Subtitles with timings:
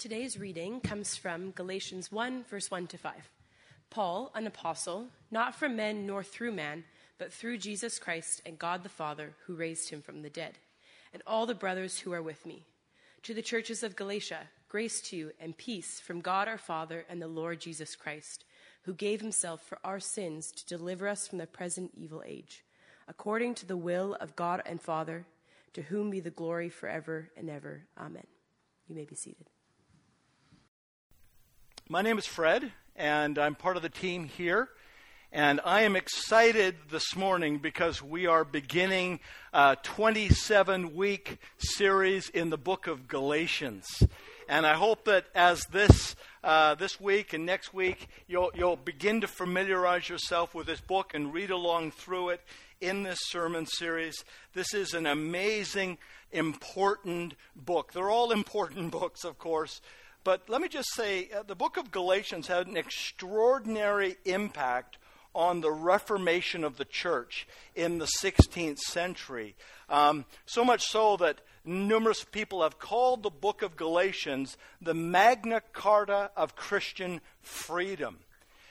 [0.00, 3.12] Today's reading comes from Galatians 1, verse 1 to 5.
[3.90, 6.84] Paul, an apostle, not from men nor through man,
[7.18, 10.56] but through Jesus Christ and God the Father, who raised him from the dead,
[11.12, 12.64] and all the brothers who are with me.
[13.24, 17.20] To the churches of Galatia, grace to you and peace from God our Father and
[17.20, 18.46] the Lord Jesus Christ,
[18.84, 22.64] who gave himself for our sins to deliver us from the present evil age,
[23.06, 25.26] according to the will of God and Father,
[25.74, 27.82] to whom be the glory forever and ever.
[27.98, 28.26] Amen.
[28.88, 29.50] You may be seated.
[31.92, 34.68] My name is Fred, and I'm part of the team here.
[35.32, 39.18] And I am excited this morning because we are beginning
[39.52, 44.04] a 27 week series in the book of Galatians.
[44.48, 49.22] And I hope that as this, uh, this week and next week, you'll, you'll begin
[49.22, 52.40] to familiarize yourself with this book and read along through it
[52.80, 54.24] in this sermon series.
[54.54, 55.98] This is an amazing,
[56.30, 57.92] important book.
[57.92, 59.80] They're all important books, of course,
[60.24, 64.98] but let me just say uh, the book of Galatians had an extraordinary impact
[65.34, 69.54] on the Reformation of the church in the 16th century.
[69.88, 75.60] Um, so much so that numerous people have called the book of Galatians the Magna
[75.72, 78.18] Carta of Christian freedom.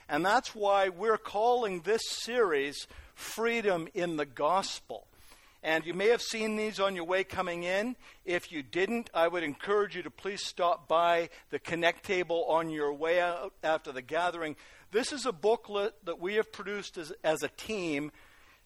[0.08, 5.06] And that's why we're calling this series Freedom in the Gospel.
[5.62, 7.98] And you may have seen these on your way coming in.
[8.24, 12.70] If you didn't, I would encourage you to please stop by the Connect table on
[12.70, 14.56] your way out after the gathering.
[14.92, 18.12] This is a booklet that we have produced as, as a team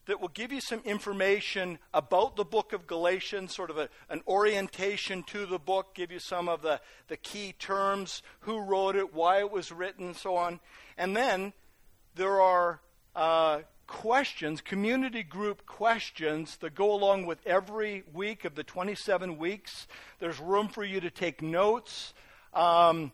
[0.06, 4.22] that will give you some information about the book of Galatians, sort of a, an
[4.28, 9.14] orientation to the book, give you some of the, the key terms, who wrote it,
[9.14, 10.60] why it was written, and so on.
[10.96, 11.52] And then
[12.14, 12.80] there are
[13.16, 19.86] uh, questions, community group questions that go along with every week of the 27 weeks.
[20.18, 22.14] There's room for you to take notes.
[22.52, 23.12] Um,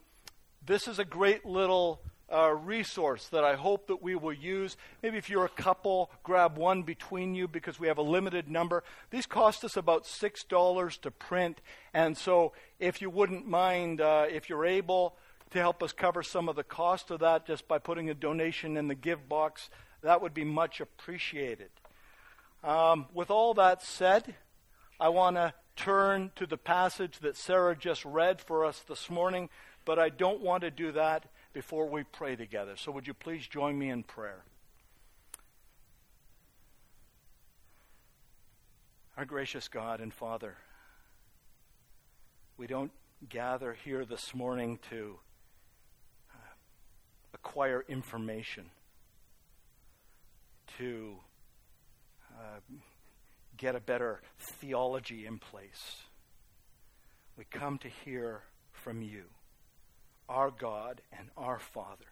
[0.65, 2.01] this is a great little
[2.33, 4.77] uh, resource that I hope that we will use.
[5.03, 8.85] Maybe if you're a couple, grab one between you because we have a limited number.
[9.11, 11.61] These cost us about $6 to print.
[11.93, 15.17] And so if you wouldn't mind, uh, if you're able
[15.51, 18.77] to help us cover some of the cost of that just by putting a donation
[18.77, 19.69] in the give box,
[20.03, 21.71] that would be much appreciated.
[22.63, 24.35] Um, with all that said,
[24.99, 29.49] I want to turn to the passage that Sarah just read for us this morning,
[29.85, 32.75] but I don't want to do that before we pray together.
[32.77, 34.45] So, would you please join me in prayer?
[39.17, 40.57] Our gracious God and Father,
[42.57, 42.93] we don't
[43.29, 45.19] gather here this morning to
[46.31, 46.39] uh,
[47.35, 48.71] acquire information
[50.81, 51.17] to
[52.39, 52.61] uh,
[53.59, 55.99] get a better theology in place.
[57.37, 58.41] We come to hear
[58.73, 59.25] from you,
[60.27, 62.07] our God and our Father.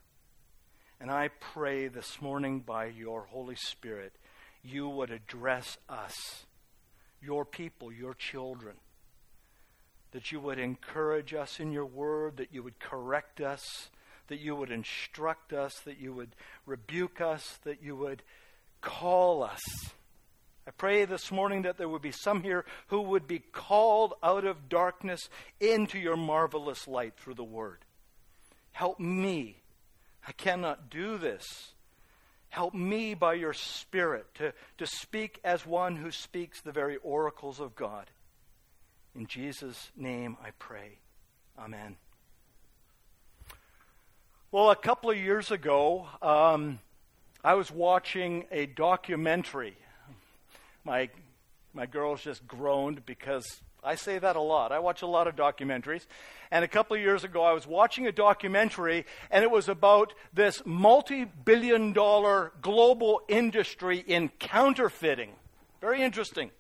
[1.00, 4.12] And I pray this morning by your Holy Spirit,
[4.62, 6.44] you would address us,
[7.22, 8.74] your people, your children,
[10.10, 13.88] that you would encourage us in your word, that you would correct us,
[14.26, 16.36] that you would instruct us, that you would
[16.66, 18.22] rebuke us, that you would
[18.81, 19.61] call us.
[20.66, 24.44] I pray this morning that there would be some here who would be called out
[24.44, 25.31] of darkness
[25.61, 27.78] into your marvelous light through the Word.
[28.72, 29.56] Help me.
[30.27, 31.72] I cannot do this.
[32.50, 37.60] Help me by your Spirit to, to speak as one who speaks the very oracles
[37.60, 38.10] of God.
[39.15, 40.99] In Jesus' name I pray.
[41.59, 41.97] Amen.
[44.50, 46.78] Well, a couple of years ago, um,
[47.44, 49.76] I was watching a documentary.
[50.84, 51.09] My,
[51.72, 54.72] my girls just groaned because I say that a lot.
[54.72, 56.04] I watch a lot of documentaries.
[56.50, 60.15] And a couple of years ago, I was watching a documentary, and it was about
[60.32, 65.31] this multi billion dollar global industry in counterfeiting.
[65.81, 66.50] Very interesting.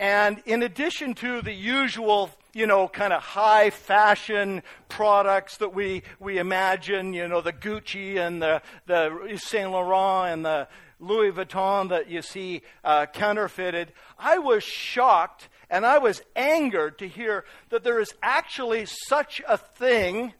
[0.00, 6.02] And in addition to the usual, you know, kind of high fashion products that we,
[6.20, 10.68] we imagine, you know, the Gucci and the, the Saint Laurent and the
[11.00, 17.08] Louis Vuitton that you see uh, counterfeited, I was shocked and I was angered to
[17.08, 20.34] hear that there is actually such a thing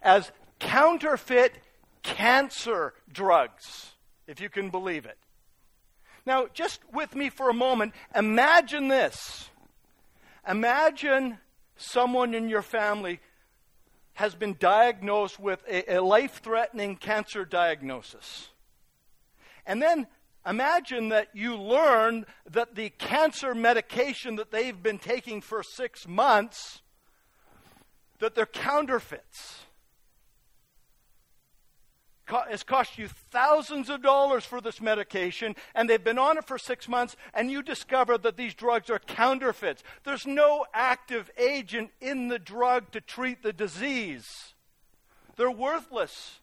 [0.00, 0.30] as
[0.60, 1.58] counterfeit
[2.02, 3.92] cancer drugs,
[4.26, 5.18] if you can believe it.
[6.24, 9.50] Now, just with me for a moment, imagine this.
[10.48, 11.38] Imagine
[11.76, 13.20] someone in your family
[14.14, 18.48] has been diagnosed with a, a life threatening cancer diagnosis.
[19.66, 20.06] And then
[20.46, 26.80] imagine that you learn that the cancer medication that they've been taking for six months
[28.20, 29.65] that they're counterfeits.
[32.28, 36.58] It's cost you thousands of dollars for this medication, and they've been on it for
[36.58, 39.84] six months, and you discover that these drugs are counterfeits.
[40.04, 44.26] There's no active agent in the drug to treat the disease.
[45.36, 46.40] They're worthless,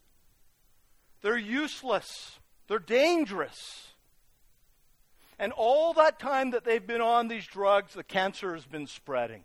[1.21, 3.89] they're useless, they're dangerous.
[5.39, 9.43] And all that time that they've been on these drugs, the cancer has been spreading.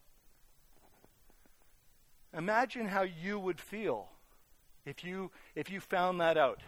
[2.37, 4.11] Imagine how you would feel
[4.89, 6.61] if you, if you found that out.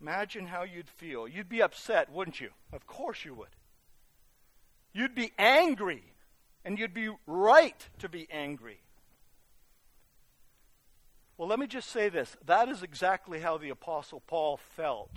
[0.00, 1.28] Imagine how you'd feel.
[1.28, 2.50] You'd be upset, wouldn't you?
[2.72, 3.54] Of course you would.
[4.92, 6.02] You'd be angry,
[6.64, 8.80] and you'd be right to be angry.
[11.38, 12.36] Well, let me just say this.
[12.44, 15.16] That is exactly how the Apostle Paul felt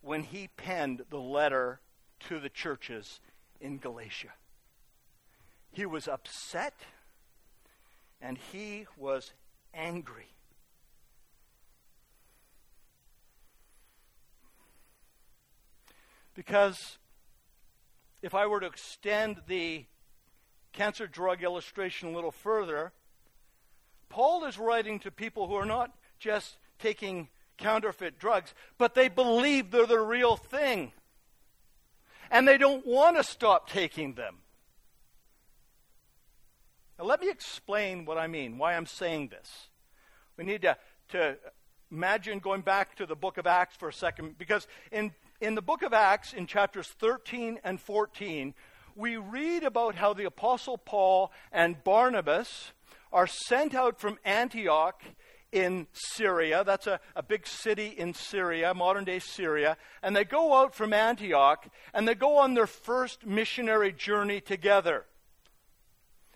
[0.00, 1.80] when he penned the letter
[2.28, 3.20] to the churches
[3.60, 4.32] in Galatia.
[5.70, 6.74] He was upset
[8.20, 9.32] and he was
[9.76, 10.28] angry.
[16.34, 16.98] Because
[18.22, 19.84] if I were to extend the
[20.72, 22.92] cancer drug illustration a little further,
[24.08, 29.70] Paul is writing to people who are not just taking counterfeit drugs, but they believe
[29.70, 30.92] they're the real thing.
[32.30, 34.38] And they don't want to stop taking them.
[36.98, 39.68] Now, let me explain what I mean, why I'm saying this.
[40.36, 40.76] We need to,
[41.10, 41.36] to
[41.90, 45.62] imagine going back to the book of Acts for a second, because in, in the
[45.62, 48.54] book of Acts, in chapters 13 and 14,
[48.94, 52.72] we read about how the Apostle Paul and Barnabas
[53.12, 55.02] are sent out from Antioch
[55.52, 56.64] in Syria.
[56.64, 59.76] That's a, a big city in Syria, modern day Syria.
[60.02, 65.04] And they go out from Antioch and they go on their first missionary journey together.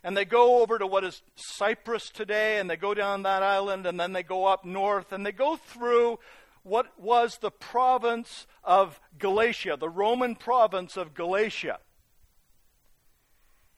[0.02, 3.86] And they go over to what is Cyprus today, and they go down that island,
[3.86, 6.18] and then they go up north, and they go through
[6.62, 11.78] what was the province of Galatia, the Roman province of Galatia.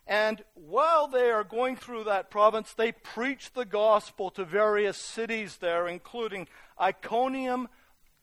[0.06, 5.58] And while they are going through that province, they preach the gospel to various cities
[5.58, 6.48] there, including
[6.80, 7.68] Iconium,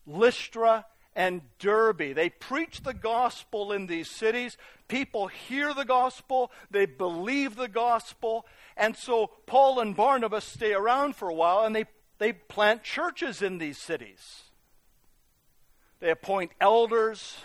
[0.05, 0.85] Lystra,
[1.19, 2.15] and Derbe.
[2.15, 4.55] They preach the gospel in these cities.
[4.87, 8.45] People hear the gospel, they believe the gospel.
[8.77, 11.83] And so Paul and Barnabas stay around for a while and they,
[12.19, 14.43] they plant churches in these cities.
[15.99, 17.39] They appoint elders,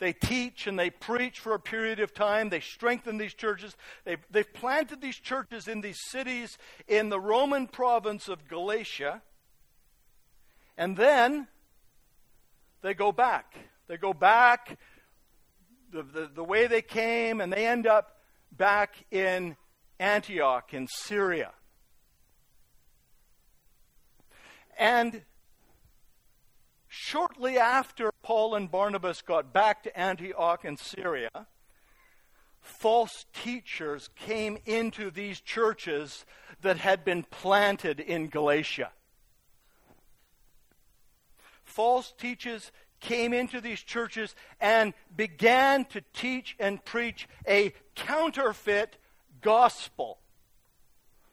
[0.00, 2.48] they teach and they preach for a period of time.
[2.48, 3.76] They strengthen these churches.
[4.04, 9.22] They've, they've planted these churches in these cities in the Roman province of Galatia.
[10.76, 11.46] And then
[12.82, 13.54] they go back.
[13.88, 14.78] They go back
[15.92, 18.16] the, the, the way they came, and they end up
[18.52, 19.56] back in
[19.98, 21.52] Antioch in Syria.
[24.78, 25.22] And
[26.88, 31.30] shortly after Paul and Barnabas got back to Antioch in Syria,
[32.60, 36.26] false teachers came into these churches
[36.62, 38.90] that had been planted in Galatia.
[41.76, 48.96] False teachers came into these churches and began to teach and preach a counterfeit
[49.42, 50.16] gospel.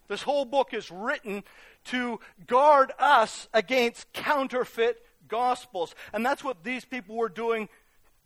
[0.10, 1.46] This whole book is written
[1.86, 5.96] to guard us against counterfeit Gospels.
[6.12, 7.70] And that's what these people were doing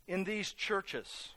[0.08, 1.30] in these churches.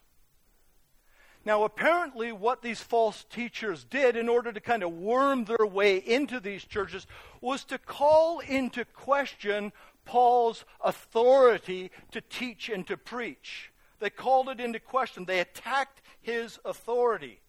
[1.43, 5.98] Now, apparently, what these false teachers did in order to kind of worm their way
[5.98, 7.07] into these churches
[7.41, 9.74] was to call into question
[10.05, 13.71] Paul's authority to teach and to preach.
[14.00, 17.39] They called it into question, they attacked his authority.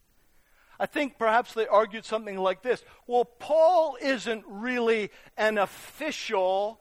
[0.81, 6.81] I think perhaps they argued something like this Well, Paul isn't really an official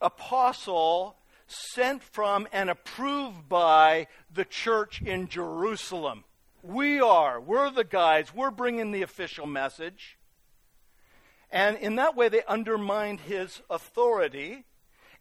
[0.00, 6.24] apostle sent from and approved by the church in Jerusalem.
[6.62, 7.40] We are.
[7.40, 8.34] We're the guys.
[8.34, 10.18] We're bringing the official message.
[11.50, 14.64] And in that way, they undermined his authority.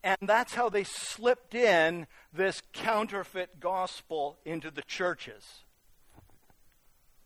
[0.03, 5.63] And that's how they slipped in this counterfeit gospel into the churches.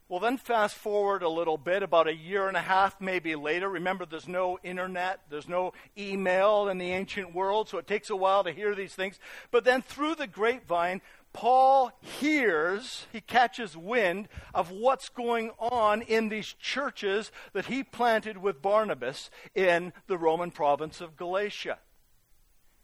[0.09, 3.67] Well, then fast forward a little bit, about a year and a half maybe later.
[3.67, 8.15] Remember, there's no internet, there's no email in the ancient world, so it takes a
[8.15, 9.19] while to hear these things.
[9.51, 11.01] But then through the grapevine,
[11.33, 18.37] Paul hears, he catches wind of what's going on in these churches that he planted
[18.37, 21.79] with Barnabas in the Roman province of Galatia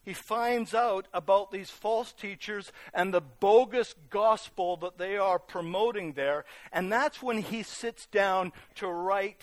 [0.04, 6.14] he finds out about these false teachers and the bogus gospel that they are promoting
[6.14, 6.44] there.
[6.74, 9.42] And that's when he sits down to write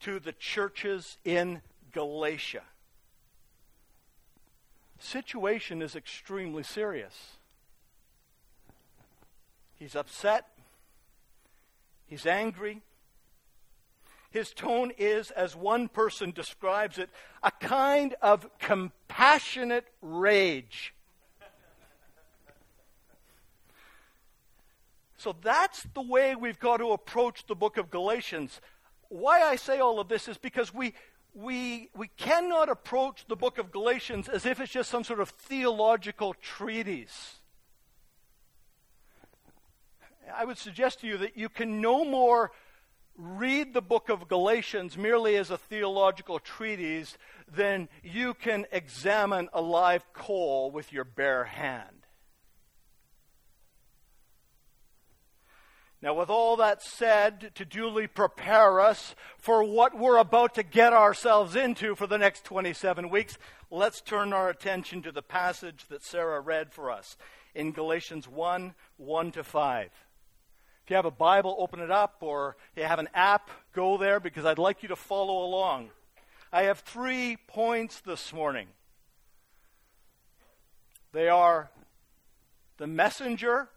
[0.00, 1.60] to the churches in
[1.92, 2.62] Galatia.
[5.00, 7.38] Situation is extremely serious.
[9.76, 10.46] He's upset.
[12.06, 12.82] He's angry.
[14.34, 17.08] His tone is, as one person describes it,
[17.44, 20.92] a kind of compassionate rage.
[25.16, 28.60] So that's the way we've got to approach the book of Galatians.
[29.08, 30.94] Why I say all of this is because we,
[31.32, 35.28] we, we cannot approach the book of Galatians as if it's just some sort of
[35.28, 37.36] theological treatise.
[40.34, 42.50] I would suggest to you that you can no more
[43.16, 47.16] read the book of Galatians merely as a theological treatise
[47.52, 52.06] then you can examine a live coal with your bare hand.
[56.02, 60.92] Now, with all that said, to duly prepare us for what we're about to get
[60.92, 63.38] ourselves into for the next 27 weeks,
[63.70, 67.16] let's turn our attention to the passage that Sarah read for us
[67.54, 69.90] in Galatians 1 1 to 5.
[70.84, 74.20] If you have a Bible, open it up, or you have an app, go there
[74.20, 75.88] because I'd like you to follow along.
[76.52, 78.66] I have three points this morning.
[81.12, 81.70] They are
[82.76, 83.70] the messenger,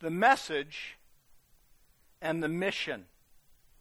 [0.00, 0.96] the message,
[2.22, 3.04] and the mission.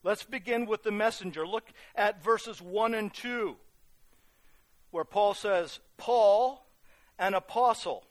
[0.04, 1.48] Let's begin with the messenger.
[1.48, 3.56] Look at verses 1 and 2,
[4.92, 6.66] where Paul says, Paul,
[7.18, 8.04] an apostle,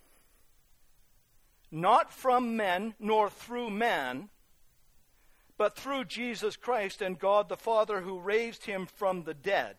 [1.75, 4.29] not from men nor through man,
[5.57, 9.77] but through Jesus Christ and God the Father who raised him from the dead,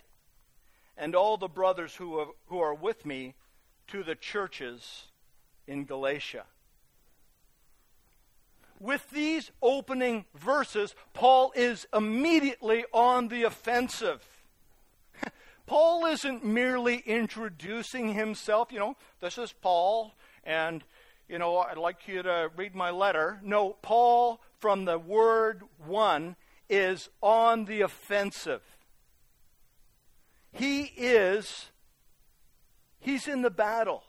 [0.98, 3.36] and all the brothers who are, who are with me
[3.88, 5.06] to the churches
[5.68, 6.46] in Galatia
[8.80, 14.24] with these opening verses, Paul is immediately on the offensive.
[15.66, 20.84] Paul isn't merely introducing himself, you know, this is Paul, and,
[21.28, 23.40] you know, I'd like you to read my letter.
[23.44, 26.36] No, Paul, from the word one,
[26.70, 28.62] is on the offensive.
[30.52, 31.72] He is,
[33.00, 34.04] he's in the battle.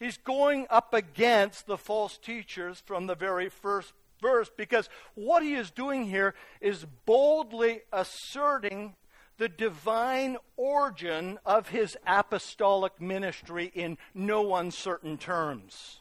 [0.00, 5.54] He's going up against the false teachers from the very first verse because what he
[5.54, 8.96] is doing here is boldly asserting
[9.36, 16.00] the divine origin of his apostolic ministry in no uncertain terms.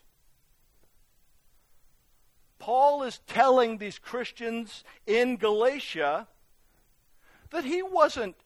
[2.63, 6.29] Paul is telling these Christians in Galatia
[7.49, 8.37] that he wasn't,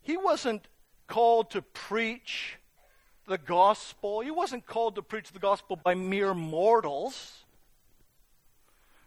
[0.00, 0.68] he wasn't
[1.08, 2.56] called to preach
[3.26, 4.20] the gospel.
[4.20, 7.46] He wasn't called to preach the gospel by mere mortals.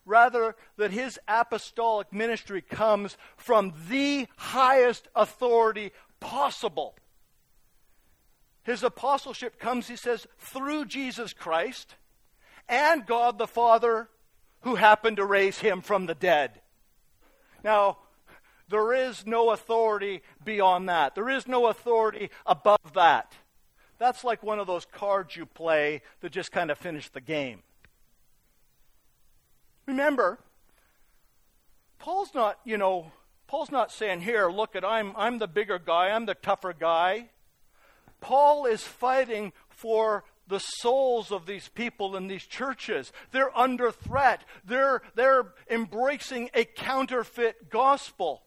[0.06, 6.94] Rather, that his apostolic ministry comes from the highest authority possible.
[8.64, 11.96] His apostleship comes, he says, through Jesus Christ
[12.68, 14.10] and God the Father
[14.62, 16.62] who happened to raise him from the dead.
[17.64, 17.98] Now,
[18.70, 21.16] there is no authority beyond that.
[21.16, 23.34] There is no authority above that.
[23.98, 27.64] That's like one of those cards you play that just kind of finish the game.
[29.86, 30.38] Remember,
[31.98, 33.12] Paul's not, you know,
[33.48, 37.30] Paul's not saying, here, look at I'm I'm the bigger guy, I'm the tougher guy.
[38.20, 43.12] Paul is fighting for the souls of these people in these churches.
[43.32, 44.44] They're under threat.
[44.66, 48.44] They're, they're embracing a counterfeit gospel.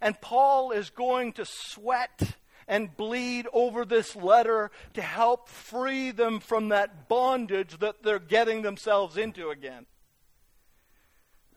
[0.00, 6.40] And Paul is going to sweat and bleed over this letter to help free them
[6.40, 9.86] from that bondage that they're getting themselves into again.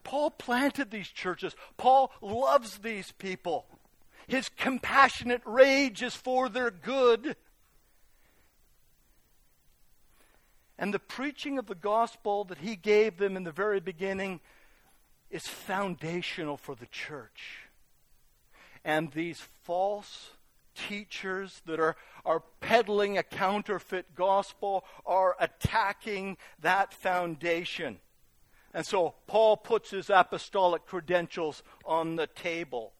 [0.03, 1.55] Paul planted these churches.
[1.75, 3.65] Paul loves these people.
[4.27, 7.35] His compassionate rage is for their good.
[10.79, 14.39] And the preaching of the gospel that he gave them in the very beginning
[15.29, 17.67] is foundational for the church.
[18.85, 20.31] And these false
[20.75, 27.97] teachers that are, are peddling a counterfeit gospel are attacking that foundation.
[28.73, 32.93] And so Paul puts his apostolic credentials on the table.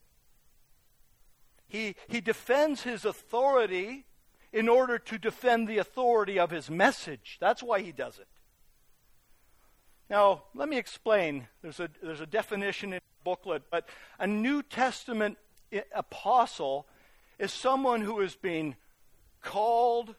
[1.67, 4.06] He, he defends his authority
[4.57, 7.37] in order to defend the authority of his message.
[7.39, 8.27] That's why he does it.
[10.09, 11.47] Now, let me explain.
[11.61, 13.87] There's a, there's a definition in the booklet, but
[14.17, 15.37] a New Testament
[15.93, 16.87] apostle
[17.37, 18.75] is someone who has been
[19.43, 20.15] called,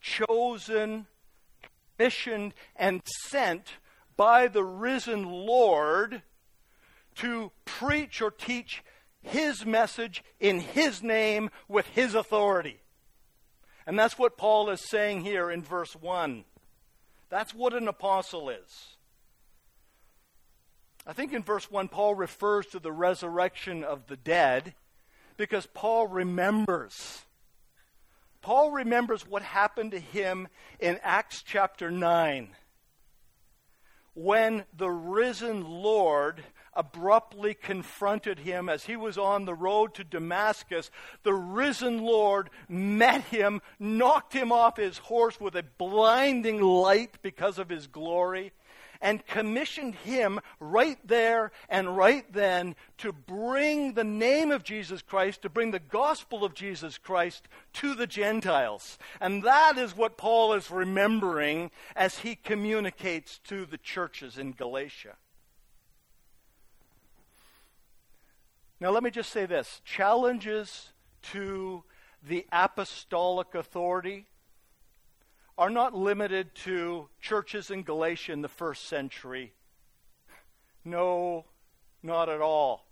[0.00, 1.06] chosen,
[1.98, 3.74] missioned, and sent
[4.16, 6.22] by the risen Lord
[7.16, 8.82] to preach or teach
[9.20, 12.80] his message in his name with his authority.
[13.88, 16.44] And that's what Paul is saying here in verse 1.
[17.30, 18.96] That's what an apostle is.
[21.06, 24.74] I think in verse 1, Paul refers to the resurrection of the dead
[25.38, 27.22] because Paul remembers.
[28.42, 32.50] Paul remembers what happened to him in Acts chapter 9
[34.12, 36.44] when the risen Lord
[36.78, 40.90] abruptly confronted him as he was on the road to Damascus.
[41.24, 47.58] The risen Lord met him, knocked him off his horse with a blinding light because
[47.58, 48.52] of his glory,
[49.00, 55.42] and commissioned him right there and right then to bring the name of Jesus Christ,
[55.42, 58.98] to bring the gospel of Jesus Christ to the Gentiles.
[59.20, 65.16] And that is what Paul is remembering as he communicates to the churches in Galatia.
[68.80, 70.92] Now, let me just say this challenges
[71.32, 71.82] to
[72.26, 74.26] the apostolic authority
[75.56, 79.52] are not limited to churches in Galatia in the first century.
[80.84, 81.44] No,
[82.02, 82.86] not at all.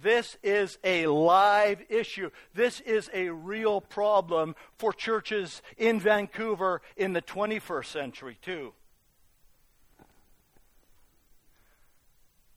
[0.00, 2.30] This is a live issue.
[2.54, 8.72] This is a real problem for churches in Vancouver in the 21st century, too.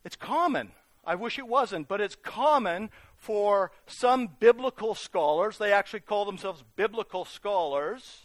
[0.04, 0.72] It's common.
[1.04, 6.64] I wish it wasn't, but it's common for some biblical scholars, they actually call themselves
[6.76, 8.24] biblical scholars,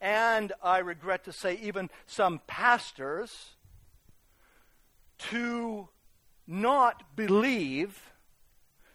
[0.00, 3.50] and I regret to say, even some pastors,
[5.30, 5.88] to
[6.46, 8.12] not believe,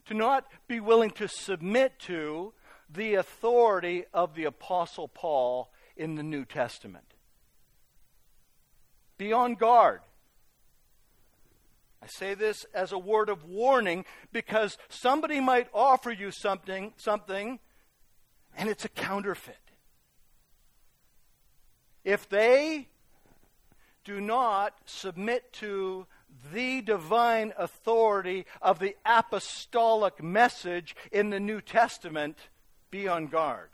[0.05, 2.53] to not be willing to submit to
[2.89, 7.13] the authority of the Apostle Paul in the New Testament.
[9.17, 10.01] Be on guard.
[12.05, 17.59] I say this as a word of warning because somebody might offer you something, something
[18.57, 19.57] and it's a counterfeit
[22.05, 22.87] if they
[24.05, 26.05] do not submit to
[26.53, 32.37] the divine authority of the apostolic message in the New Testament,
[32.91, 33.69] be on guard.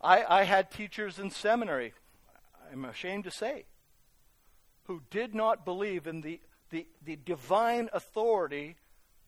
[0.00, 1.94] I, I had teachers in seminary,
[2.72, 3.64] I'm ashamed to say,
[4.84, 8.76] who did not believe in the, the, the divine authority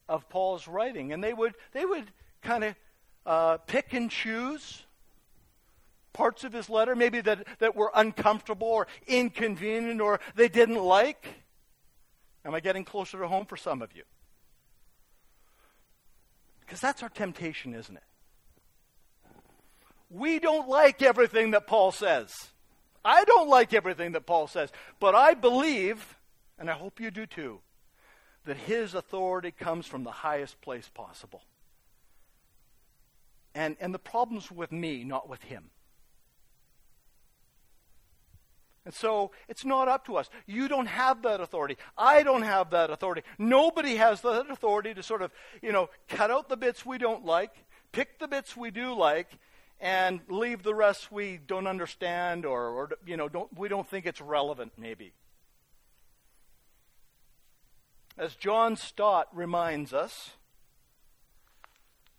[0.09, 1.13] of Paul's writing.
[1.13, 2.05] And they would, they would
[2.43, 2.75] kind of
[3.25, 4.83] uh, pick and choose
[6.13, 11.27] parts of his letter, maybe that, that were uncomfortable or inconvenient or they didn't like?
[12.45, 14.05] Am I getting closer to home for some of you?
[16.61, 18.03] Because that's our temptation, isn't it?
[20.09, 22.49] We don't like everything that Paul says.
[23.07, 24.73] I don't like everything that Paul says.
[24.99, 26.19] But I believe,
[26.59, 27.61] and I hope you do too,
[28.45, 31.43] that his authority comes from the highest place possible.
[33.55, 35.71] And, and the problem's with me, not with him.
[38.85, 40.29] And so it's not up to us.
[40.47, 41.77] You don't have that authority.
[41.97, 43.23] I don't have that authority.
[43.39, 47.25] Nobody has that authority to sort of, you know, cut out the bits we don't
[47.25, 47.53] like,
[47.93, 49.29] pick the bits we do like,
[49.81, 54.07] and leave the rest we don't understand or, or you know, don't, we don't think
[54.07, 55.13] it's relevant, maybe.
[58.19, 60.31] As John Stott reminds us,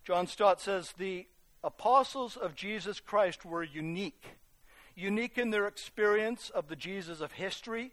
[0.04, 1.26] John Stott says the
[1.64, 4.38] apostles of Jesus Christ were unique
[4.98, 7.92] unique in their experience of the Jesus of history,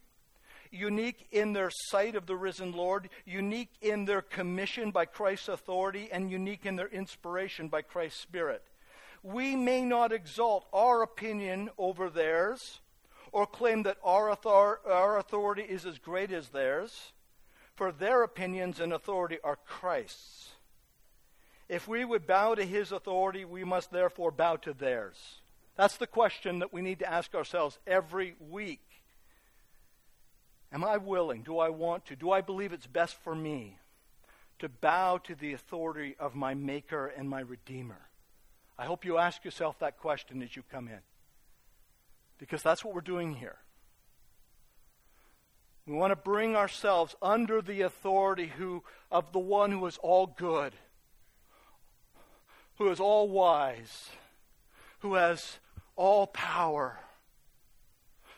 [0.72, 6.10] unique in their sight of the risen Lord, unique in their commission by Christ's authority,
[6.12, 8.64] and unique in their inspiration by Christ's Spirit.
[9.26, 12.80] We may not exalt our opinion over theirs
[13.32, 17.12] or claim that our, author- our authority is as great as theirs,
[17.74, 20.52] for their opinions and authority are Christ's.
[21.68, 25.18] If we would bow to his authority, we must therefore bow to theirs.
[25.76, 28.86] That's the question that we need to ask ourselves every week.
[30.72, 31.42] Am I willing?
[31.42, 32.16] Do I want to?
[32.16, 33.80] Do I believe it's best for me
[34.60, 38.02] to bow to the authority of my Maker and my Redeemer?
[38.78, 41.00] I hope you ask yourself that question as you come in.
[42.38, 43.58] Because that's what we're doing here.
[45.88, 50.28] We want to bring ourselves under the authority who, of the one who is all
[50.28, 50.74] good,
[52.78, 54.10] who is all wise,
[55.00, 55.60] who has
[55.96, 57.00] all power,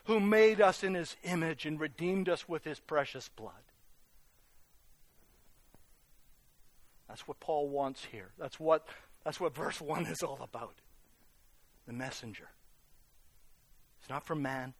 [0.04, 3.52] who made us in his image and redeemed us with his precious blood.
[7.08, 8.30] That's what Paul wants here.
[8.38, 8.86] That's what,
[9.28, 10.76] that's what verse 1 is all about.
[11.86, 12.48] The messenger.
[14.00, 14.72] It's not from man,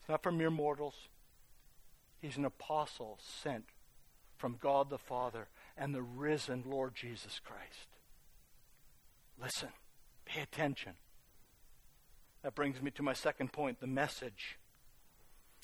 [0.00, 0.94] it's not from mere mortals.
[2.22, 3.66] He's an apostle sent
[4.38, 7.88] from God the Father and the risen Lord Jesus Christ.
[9.38, 9.68] Listen,
[10.24, 10.92] pay attention.
[12.42, 14.56] That brings me to my second point the message.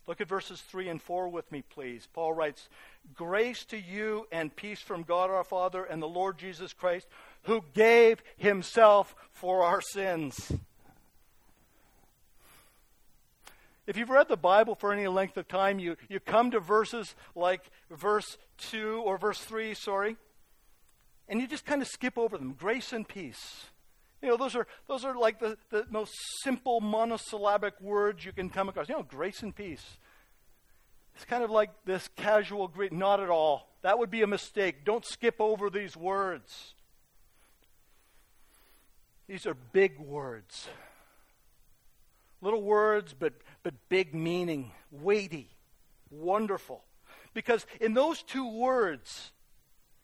[0.06, 2.06] Look at verses 3 and 4 with me, please.
[2.12, 2.68] Paul writes,
[3.14, 7.08] Grace to you and peace from God our Father and the Lord Jesus Christ,
[7.44, 10.52] who gave himself for our sins.
[13.86, 17.14] If you've read the Bible for any length of time, you, you come to verses
[17.34, 18.38] like verse
[18.70, 20.16] 2 or verse 3, sorry,
[21.28, 22.54] and you just kind of skip over them.
[22.58, 23.66] Grace and peace.
[24.22, 28.48] You know, those are, those are like the, the most simple monosyllabic words you can
[28.48, 28.88] come across.
[28.88, 29.98] You know, grace and peace.
[31.14, 32.92] It's kind of like this casual greet.
[32.92, 33.68] Not at all.
[33.82, 34.86] That would be a mistake.
[34.86, 36.74] Don't skip over these words.
[39.26, 40.68] These are big words.
[42.40, 43.32] Little words, but,
[43.62, 45.48] but big meaning, weighty,
[46.10, 46.84] wonderful.
[47.32, 49.32] Because in those two words,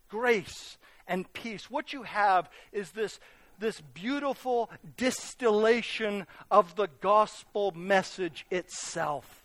[0.08, 3.20] grace and peace, what you have is this
[3.60, 9.44] this beautiful distillation of the gospel message itself.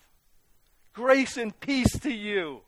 [0.93, 2.61] Grace and peace to you.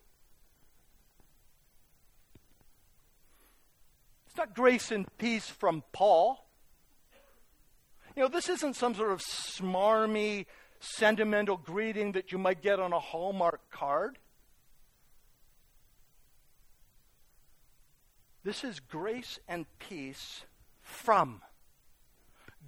[4.26, 6.44] It's not grace and peace from Paul.
[8.18, 10.46] You know, this isn't some sort of smarmy,
[10.80, 14.18] sentimental greeting that you might get on a Hallmark card.
[18.42, 20.42] This is grace and peace
[20.82, 21.42] from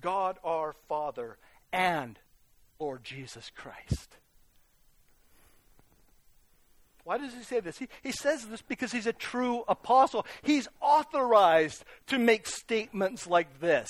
[0.01, 1.37] God our Father
[1.73, 2.17] and
[2.79, 4.19] Lord Jesus Christ.
[7.03, 7.77] Why does he say this?
[7.77, 10.25] He, he says this because he's a true apostle.
[10.43, 13.89] He's authorized to make statements like this.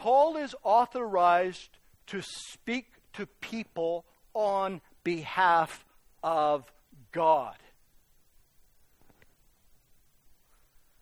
[0.00, 5.84] Paul is authorized to speak to people on behalf
[6.22, 6.72] of
[7.12, 7.56] God.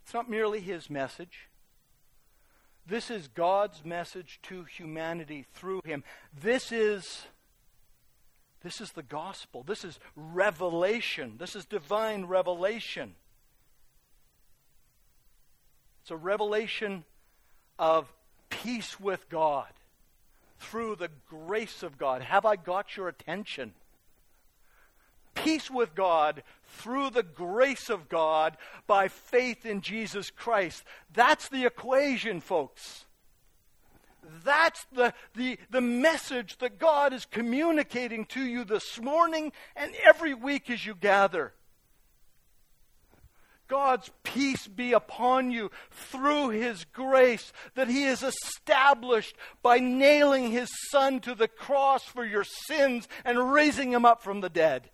[0.03, 1.49] It's not merely his message.
[2.89, 6.03] This is God's message to humanity through him.
[6.37, 7.27] This is
[8.65, 9.63] this is the gospel.
[9.63, 11.37] This is revelation.
[11.39, 13.15] This is divine revelation.
[16.03, 17.05] It's a revelation
[17.79, 18.13] of
[18.51, 19.69] peace with God
[20.59, 22.23] through the grace of God.
[22.23, 23.73] Have I got your attention?
[25.43, 28.57] peace with God through the grace of God
[28.87, 30.85] by faith in Jesus Christ.
[31.13, 33.05] That's the equation, folks.
[34.45, 40.35] That's the, the, the message that God is communicating to you this morning and every
[40.35, 41.53] week as you gather.
[43.69, 50.71] God's peace be upon you through His grace that He has established by nailing His
[50.91, 54.91] Son to the cross for your sins and raising Him up from the dead.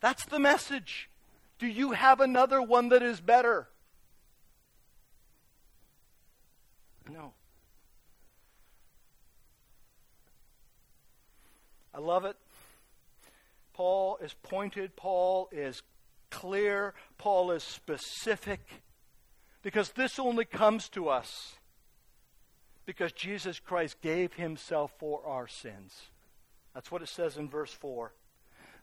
[0.00, 1.10] That's the message.
[1.58, 3.68] Do you have another one that is better?
[7.10, 7.32] No.
[11.94, 12.36] I love it.
[13.72, 15.82] Paul is pointed, Paul is
[16.36, 18.60] clear, Paul is specific,
[19.62, 21.54] because this only comes to us
[22.84, 25.92] because Jesus Christ gave himself for our sins.
[26.74, 28.12] That's what it says in verse 4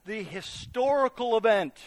[0.05, 1.77] the historical event.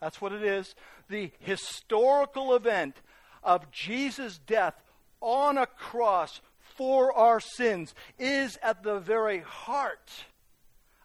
[0.00, 0.74] That's what it is.
[1.08, 2.96] The historical event
[3.42, 4.74] of Jesus' death
[5.22, 10.10] on a cross for our sins is at the very heart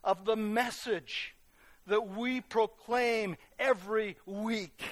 [0.04, 1.35] of the message
[1.88, 4.84] that we proclaim every week.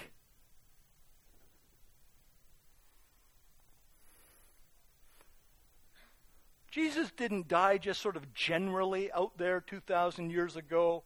[6.72, 11.04] Jesus didn't die just sort of generally out there 2,000 years ago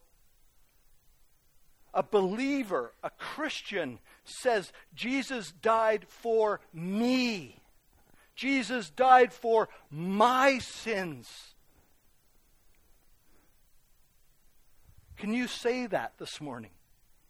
[1.97, 7.60] a believer, a Christian, says, Jesus died for me.
[8.36, 11.56] Jesus died for my sins.
[15.17, 16.71] Can you say that this morning?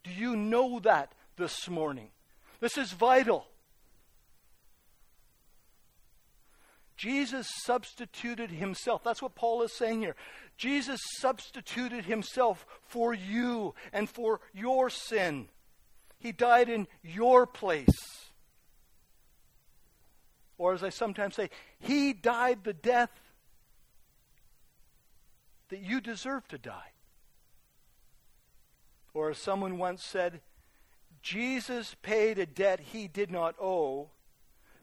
[0.04, 2.10] Do you know that this morning?
[2.60, 3.48] This is vital.
[6.98, 9.04] Jesus substituted himself.
[9.04, 10.16] That's what Paul is saying here.
[10.58, 15.48] Jesus substituted himself for you and for your sin.
[16.18, 17.88] He died in your place.
[20.58, 23.12] Or, as I sometimes say, he died the death
[25.70, 26.94] that you deserve to die.
[29.18, 30.42] Or, as someone once said,
[31.24, 34.12] Jesus paid a debt he did not owe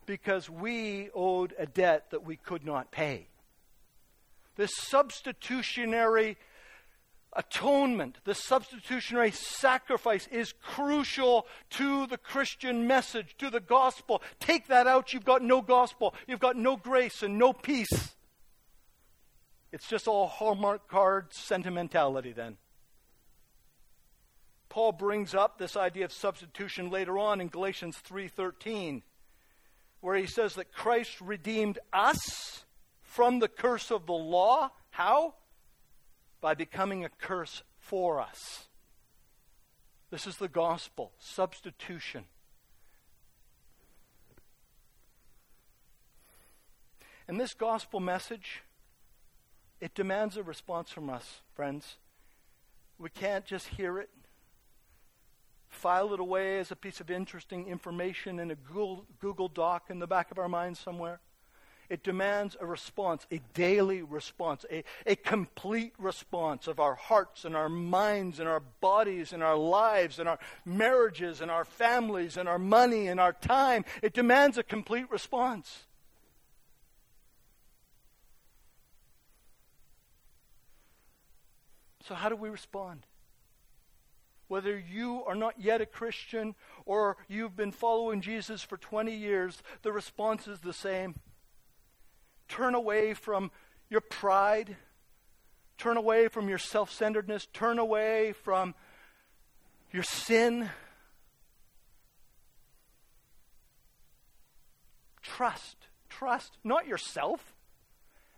[0.06, 3.28] because we owed a debt that we could not pay.
[4.56, 6.36] This substitutionary
[7.32, 14.20] atonement, the substitutionary sacrifice is crucial to the Christian message, to the gospel.
[14.40, 18.16] Take that out, you've got no gospel, you've got no grace and no peace.
[19.70, 22.56] It's just all Hallmark card sentimentality then.
[24.74, 29.04] Paul brings up this idea of substitution later on in Galatians 3:13
[30.00, 32.64] where he says that Christ redeemed us
[33.00, 34.72] from the curse of the law.
[34.90, 35.36] How?
[36.40, 38.66] by becoming a curse for us.
[40.10, 42.24] This is the gospel substitution.
[47.28, 48.62] And this gospel message,
[49.80, 51.96] it demands a response from us, friends.
[52.98, 54.10] We can't just hear it,
[55.84, 59.98] file it away as a piece of interesting information in a Google, Google Doc in
[59.98, 61.20] the back of our minds somewhere.
[61.90, 67.54] It demands a response, a daily response, a, a complete response of our hearts and
[67.54, 72.48] our minds and our bodies and our lives and our marriages and our families and
[72.48, 73.84] our money and our time.
[74.00, 75.84] It demands a complete response.
[82.08, 83.04] So, how do we respond?
[84.48, 86.54] Whether you are not yet a Christian
[86.84, 91.14] or you've been following Jesus for 20 years, the response is the same.
[92.48, 93.50] Turn away from
[93.88, 94.76] your pride.
[95.78, 97.46] Turn away from your self centeredness.
[97.52, 98.74] Turn away from
[99.92, 100.70] your sin.
[105.22, 105.76] Trust.
[106.08, 106.58] Trust.
[106.62, 107.54] Not yourself.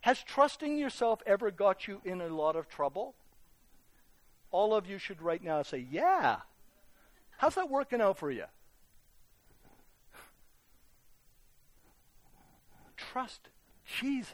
[0.03, 3.17] Has trusting yourself ever got you in a lot of trouble?
[4.57, 6.37] All of you should right now say, Yeah.
[7.37, 8.45] How's that working out for you?
[12.97, 13.51] Trust
[13.85, 14.33] Jesus.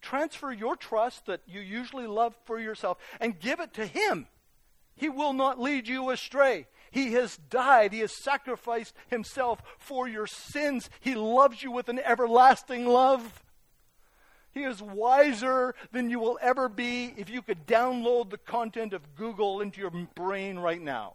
[0.00, 4.26] Transfer your trust that you usually love for yourself and give it to Him.
[4.96, 6.66] He will not lead you astray.
[6.90, 7.92] He has died.
[7.92, 10.90] He has sacrificed Himself for your sins.
[10.98, 13.44] He loves you with an everlasting love.
[14.52, 19.14] He is wiser than you will ever be if you could download the content of
[19.16, 21.14] Google into your brain right now.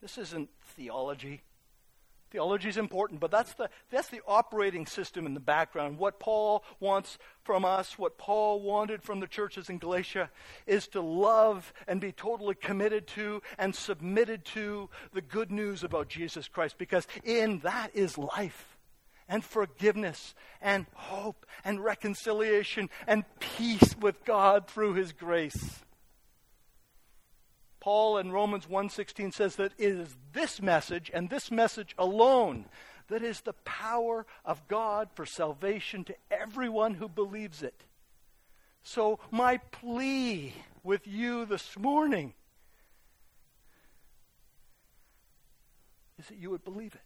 [0.00, 1.42] This isn't theology.
[2.30, 5.98] Theology is important, but that's the, that's the operating system in the background.
[5.98, 10.30] What Paul wants from us, what Paul wanted from the churches in Galatia,
[10.64, 16.08] is to love and be totally committed to and submitted to the good news about
[16.08, 18.78] Jesus Christ, because in that is life
[19.28, 25.80] and forgiveness and hope and reconciliation and peace with God through his grace.
[27.80, 32.68] Paul in Romans 1:16 says that it is this message and this message alone
[33.08, 37.84] that is the power of God for salvation to everyone who believes it.
[38.82, 42.34] So my plea with you this morning
[46.18, 47.00] is that you would believe it.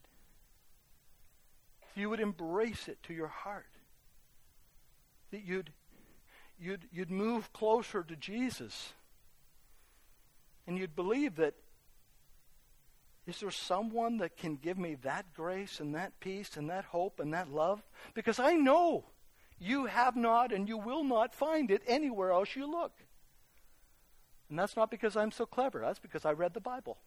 [1.96, 3.66] You would embrace it to your heart.
[5.30, 5.70] That you'd
[6.58, 8.92] you'd you'd move closer to Jesus
[10.66, 11.54] and you'd believe that
[13.26, 17.20] is there someone that can give me that grace and that peace and that hope
[17.20, 17.82] and that love?
[18.12, 19.04] Because I know
[19.58, 22.92] you have not and you will not find it anywhere else you look.
[24.50, 26.98] And that's not because I'm so clever, that's because I read the Bible.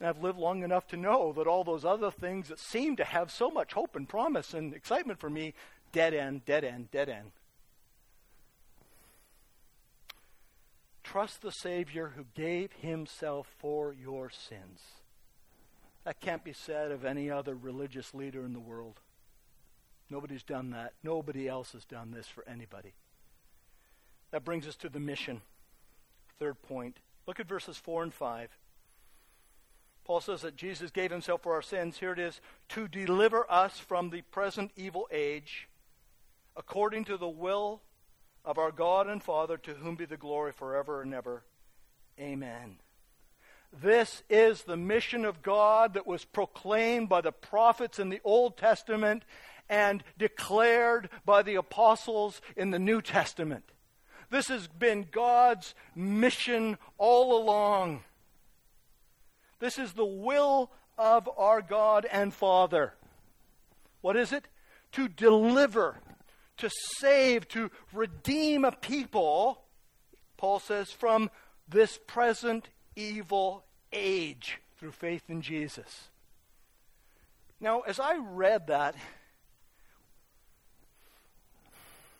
[0.00, 3.04] And I've lived long enough to know that all those other things that seem to
[3.04, 5.52] have so much hope and promise and excitement for me,
[5.92, 7.30] dead end, dead end, dead end.
[11.12, 14.80] Trust the Savior who gave himself for your sins.
[16.04, 18.98] That can't be said of any other religious leader in the world.
[20.08, 20.94] Nobody's done that.
[21.02, 22.94] Nobody else has done this for anybody.
[24.30, 25.42] That brings us to the mission.
[26.38, 26.96] Third point.
[27.26, 28.48] Look at verses 4 and 5.
[30.06, 31.98] Paul says that Jesus gave himself for our sins.
[31.98, 35.68] Here it is to deliver us from the present evil age,
[36.56, 37.82] according to the will
[38.44, 41.44] of our God and Father, to whom be the glory forever and ever.
[42.18, 42.76] Amen.
[43.72, 48.58] This is the mission of God that was proclaimed by the prophets in the Old
[48.58, 49.24] Testament
[49.68, 53.64] and declared by the apostles in the New Testament.
[54.30, 58.02] This has been God's mission all along.
[59.60, 62.94] This is the will of our God and Father.
[64.00, 64.48] What is it?
[64.92, 65.98] To deliver
[66.62, 69.60] to save, to redeem a people,
[70.36, 71.30] Paul says, from
[71.68, 76.08] this present evil age through faith in Jesus.
[77.60, 78.96] Now, as I read that,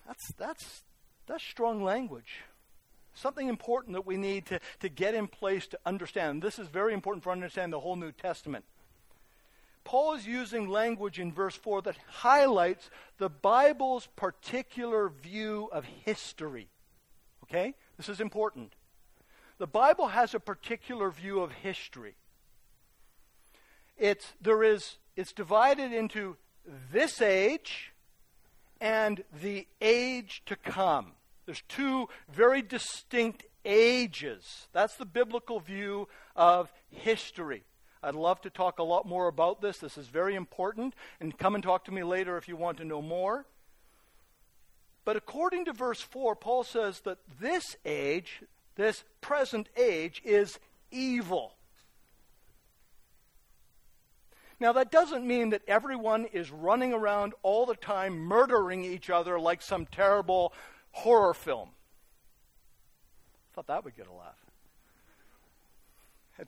[0.06, 0.82] That's, that's,
[1.26, 2.40] that's strong language.
[3.14, 6.42] Something important that we need to, to get in place to understand.
[6.42, 8.64] This is very important for understanding the whole New Testament.
[9.84, 16.68] Paul is using language in verse 4 that highlights the Bible's particular view of history.
[17.44, 17.74] Okay?
[17.96, 18.72] This is important.
[19.58, 22.14] The Bible has a particular view of history.
[23.98, 26.36] It's, there is, it's divided into
[26.92, 27.92] this age
[28.80, 31.12] and the age to come.
[31.46, 34.68] There's two very distinct ages.
[34.72, 37.64] That's the biblical view of history.
[38.02, 39.78] I'd love to talk a lot more about this.
[39.78, 40.94] This is very important.
[41.20, 43.46] And come and talk to me later if you want to know more.
[45.04, 48.42] But according to verse 4, Paul says that this age,
[48.76, 50.58] this present age, is
[50.90, 51.54] evil.
[54.60, 59.40] Now, that doesn't mean that everyone is running around all the time murdering each other
[59.40, 60.52] like some terrible
[60.92, 61.70] horror film.
[63.52, 64.41] I thought that would get a laugh.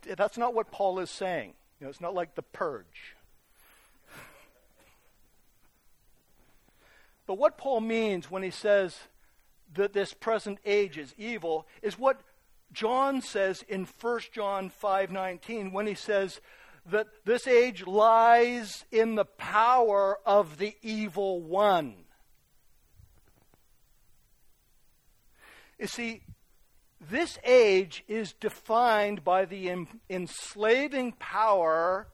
[0.03, 1.55] That's not what Paul is saying.
[1.81, 3.15] You know, it's not like the purge.
[7.27, 8.99] But what Paul means when he says
[9.75, 12.21] that this present age is evil is what
[12.73, 16.41] John says in 1 John 5:19 when he says
[16.87, 22.05] that this age lies in the power of the evil one.
[25.79, 26.23] You see,
[27.11, 32.09] this age is defined by the enslaving power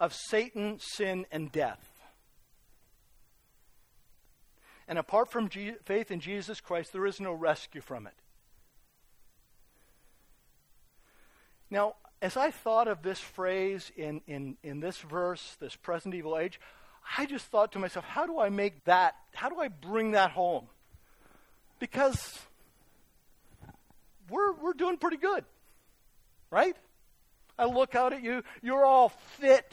[0.00, 1.88] of Satan, sin, and death.
[4.88, 8.14] And apart from Je- faith in Jesus Christ, there is no rescue from it.
[11.70, 16.36] Now, as I thought of this phrase in, in, in this verse, this present evil
[16.36, 16.60] age,
[17.16, 20.32] I just thought to myself, how do I make that, how do I bring that
[20.32, 20.66] home?
[21.78, 22.38] Because
[24.32, 25.44] we're, we're doing pretty good,
[26.50, 26.76] right?
[27.58, 29.70] I look out at you, you're all fit,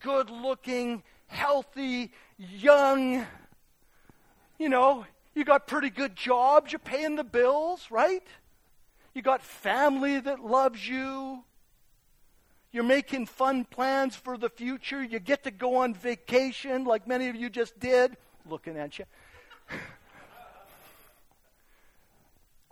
[0.00, 3.24] good looking, healthy, young.
[4.58, 8.26] You know, you got pretty good jobs, you're paying the bills, right?
[9.14, 11.44] You got family that loves you.
[12.72, 15.00] You're making fun plans for the future.
[15.00, 18.16] You get to go on vacation like many of you just did.
[18.44, 19.04] Looking at you.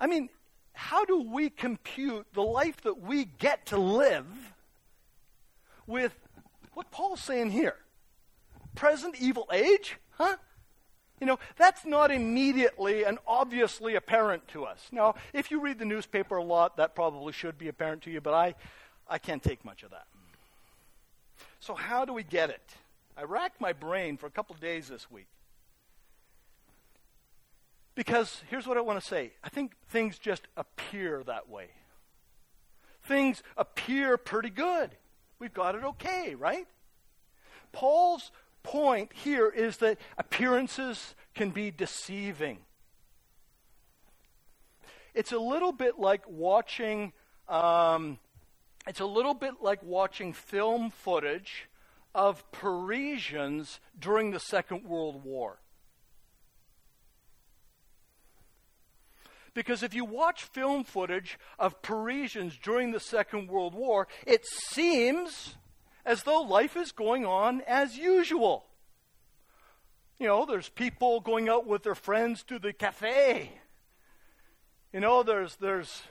[0.01, 0.29] I mean,
[0.73, 4.27] how do we compute the life that we get to live
[5.87, 6.15] with
[6.75, 7.77] what Paul's saying here?
[8.75, 9.97] Present evil age?
[10.13, 10.37] Huh?
[11.21, 14.89] You know, that's not immediately and obviously apparent to us.
[14.91, 18.21] Now, if you read the newspaper a lot, that probably should be apparent to you,
[18.21, 18.55] but I,
[19.09, 20.07] I can't take much of that.
[21.61, 22.75] So, how do we get it?
[23.17, 25.29] I racked my brain for a couple days this week.
[27.95, 31.67] Because here's what I want to say I think things just appear that way.
[33.05, 34.91] Things appear pretty good.
[35.39, 36.67] We've got it okay, right?
[37.73, 38.31] Paul's
[38.63, 42.59] point here is that appearances can be deceiving.
[45.15, 47.13] It's a little bit like watching
[47.49, 48.19] um,
[48.87, 51.69] it's a little bit like watching film footage
[52.15, 55.59] of Parisians during the Second World War.
[59.55, 65.57] Because if you watch film footage of Parisians during the Second World War, it seems
[66.05, 68.65] as though life is going on as usual.
[70.19, 73.51] You know, there's people going out with their friends to the cafe.
[74.93, 76.03] You know, there's, there's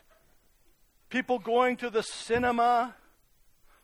[1.09, 2.95] people going to the cinema.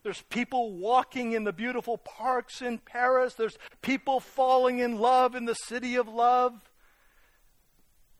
[0.03, 3.33] There's people walking in the beautiful parks in Paris.
[3.33, 6.53] There's people falling in love in the city of love.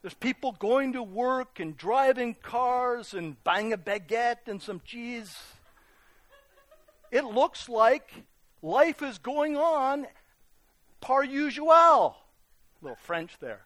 [0.08, 5.38] There's people going to work and driving cars and buying a baguette and some cheese.
[7.12, 8.10] It looks like
[8.62, 10.08] life is going on
[11.02, 11.68] par usual.
[11.70, 12.16] A
[12.82, 13.66] little French there.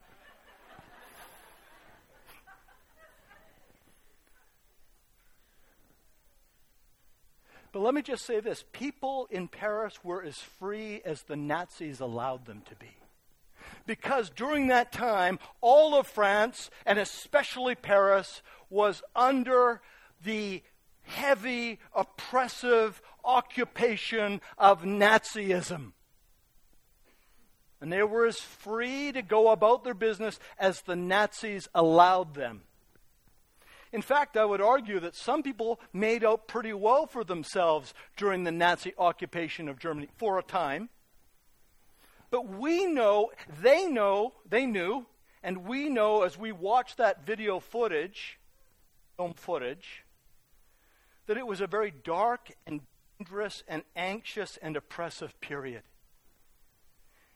[7.71, 11.99] But let me just say this people in Paris were as free as the Nazis
[11.99, 13.00] allowed them to be.
[13.85, 19.81] Because during that time, all of France, and especially Paris, was under
[20.23, 20.63] the
[21.03, 25.93] heavy, oppressive occupation of Nazism.
[27.79, 32.61] And they were as free to go about their business as the Nazis allowed them.
[33.91, 38.43] In fact, I would argue that some people made out pretty well for themselves during
[38.43, 40.89] the Nazi occupation of Germany for a time.
[42.31, 45.05] But we know, they know, they knew,
[45.43, 48.39] And we know as we watch that video footage,
[49.17, 50.03] film footage,
[51.27, 52.81] that it was a very dark and
[53.17, 55.83] dangerous and anxious and oppressive period.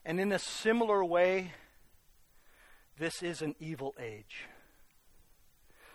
[0.04, 1.52] And in a similar way,
[2.98, 4.46] this is an evil age.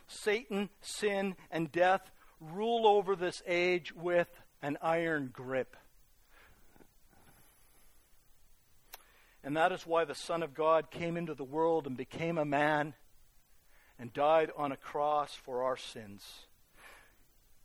[0.06, 4.28] Satan, sin, and death rule over this age with
[4.62, 5.76] an iron grip.
[9.42, 12.44] And that is why the Son of God came into the world and became a
[12.44, 12.94] man
[13.98, 16.46] and died on a cross for our sins.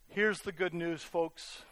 [0.08, 1.62] Here's the good news, folks.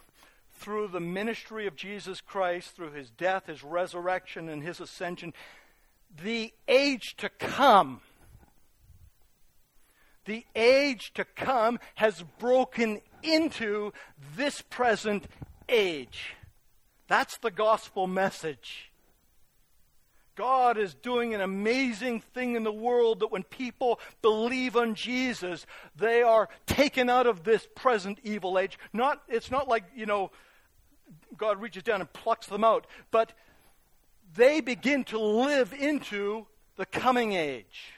[0.53, 5.33] Through the ministry of Jesus Christ, through his death, his resurrection, and his ascension,
[6.23, 8.01] the age to come,
[10.27, 13.93] the age to come has broken into
[14.37, 15.27] this present
[15.69, 16.35] age.
[17.09, 18.91] That's the gospel message.
[20.37, 25.67] God is doing an amazing thing in the world that when people believe on Jesus,
[25.97, 28.79] they are taken out of this present evil age.
[28.93, 30.31] Not, it's not like, you know,
[31.37, 33.33] God reaches down and plucks them out, but
[34.35, 37.93] they begin to live into the coming age.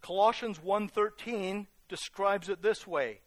[0.00, 3.20] Colossians 1:13 describes it this way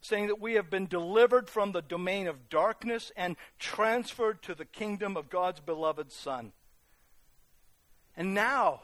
[0.00, 4.64] saying that we have been delivered from the domain of darkness and transferred to the
[4.64, 6.52] kingdom of God's beloved Son.
[8.16, 8.80] And now,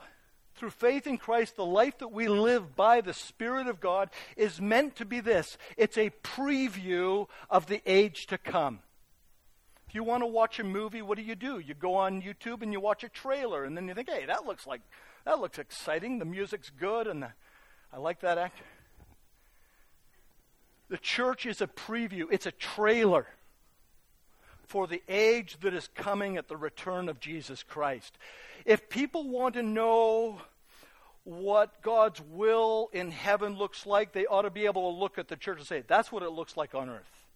[0.55, 4.61] through faith in Christ, the life that we live by the Spirit of God is
[4.61, 8.81] meant to be this it's a preview of the age to come.
[9.89, 11.59] If you want to watch a movie, what do you do?
[11.59, 14.45] You go on YouTube and you watch a trailer, and then you think, hey, that
[14.45, 14.81] looks like
[15.25, 16.19] that looks exciting.
[16.19, 17.33] The music's good, and the,
[17.93, 18.65] I like that actor.
[20.89, 23.27] The church is a preview, it's a trailer
[24.67, 28.19] for the age that is coming at the return of Jesus Christ.
[28.65, 30.41] If people want to know
[31.25, 35.29] what God's will in heaven looks like, they ought to be able to look at
[35.29, 37.27] the church and say, that's what it looks like on earth.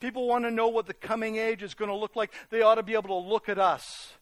[0.00, 2.74] People want to know what the coming age is going to look like, they ought
[2.76, 4.12] to be able to look at us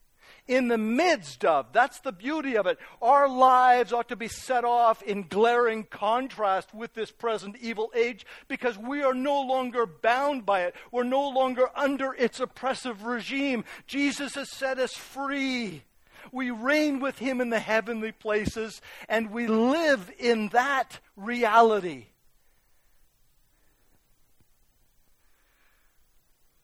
[0.49, 1.73] in the midst of.
[1.73, 2.79] That's the beauty of it.
[3.01, 8.27] Our lives ought to be set off in glaring contrast with this present evil age
[8.49, 10.75] because we are no longer bound by it.
[10.91, 13.65] We're no longer under its oppressive regime.
[13.87, 15.85] Jesus has set us free.
[16.31, 22.07] We reign with him in the heavenly places and we live in that reality.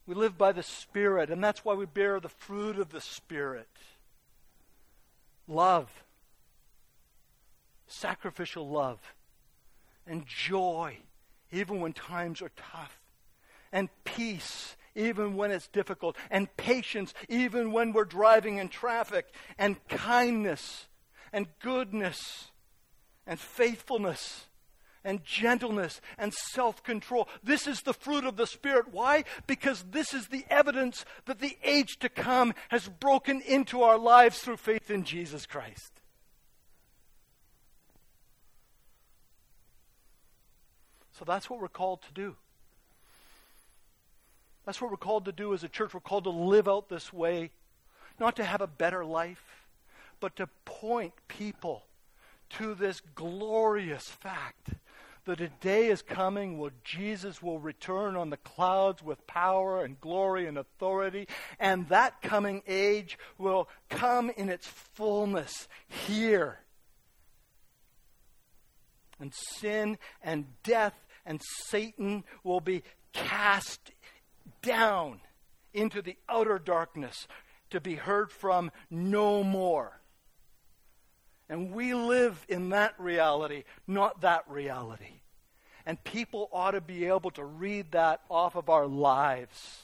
[0.08, 3.68] We live by the Spirit, and that's why we bear the fruit of the Spirit.
[5.46, 5.90] Love,
[7.86, 8.98] sacrificial love,
[10.06, 10.96] and joy,
[11.52, 13.02] even when times are tough,
[13.70, 19.26] and peace, even when it's difficult, and patience, even when we're driving in traffic,
[19.58, 20.86] and kindness,
[21.34, 22.50] and goodness,
[23.26, 24.47] and faithfulness
[25.04, 27.28] and gentleness and self control.
[27.42, 28.86] This is the fruit of the Spirit.
[28.92, 29.24] Why?
[29.46, 34.40] Because this is the evidence that the age to come has broken into our lives
[34.40, 35.92] through faith in Jesus Christ.
[41.18, 42.36] So that's what we're called to do.
[44.64, 45.94] That's what we're called to do as a church.
[45.94, 47.50] We're called to live out this way,
[48.20, 49.64] not to have a better life,
[50.20, 51.84] but to point people
[52.50, 54.74] to this glorious fact
[55.28, 60.00] that a day is coming where Jesus will return on the clouds with power and
[60.00, 61.28] glory and authority,
[61.60, 66.60] and that coming age will come in its fullness here.
[69.20, 70.94] And sin and death
[71.26, 73.90] and Satan will be cast
[74.62, 75.20] down
[75.74, 77.28] into the outer darkness
[77.68, 79.97] to be heard from no more.
[81.48, 85.20] And we live in that reality, not that reality.
[85.86, 89.82] And people ought to be able to read that off of our lives.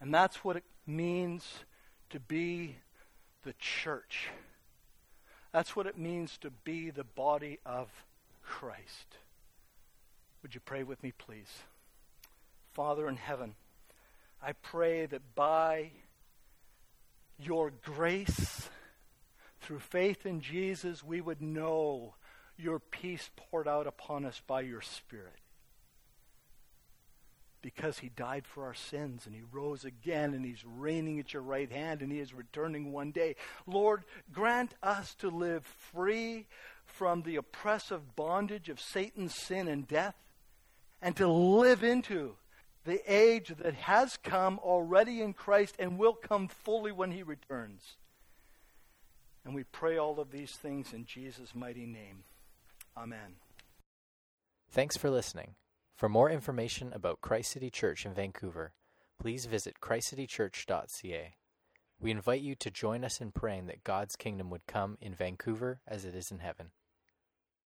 [0.00, 1.46] And that's what it means
[2.10, 2.76] to be
[3.44, 4.28] the church.
[5.52, 7.88] That's what it means to be the body of
[8.42, 9.16] Christ.
[10.42, 11.62] Would you pray with me, please?
[12.72, 13.54] Father in heaven,
[14.42, 15.90] I pray that by
[17.38, 18.68] your grace,
[19.62, 22.14] through faith in Jesus, we would know
[22.58, 25.38] your peace poured out upon us by your Spirit.
[27.60, 31.42] Because he died for our sins and he rose again and he's reigning at your
[31.42, 33.36] right hand and he is returning one day.
[33.66, 34.02] Lord,
[34.32, 36.46] grant us to live free
[36.84, 40.16] from the oppressive bondage of Satan's sin and death
[41.00, 42.34] and to live into
[42.84, 47.96] the age that has come already in Christ and will come fully when he returns.
[49.44, 52.24] And we pray all of these things in Jesus' mighty name.
[52.96, 53.36] Amen.
[54.70, 55.54] Thanks for listening.
[55.96, 58.72] For more information about Christ City Church in Vancouver,
[59.20, 61.34] please visit christcitychurch.ca.
[62.00, 65.80] We invite you to join us in praying that God's kingdom would come in Vancouver
[65.86, 66.70] as it is in heaven.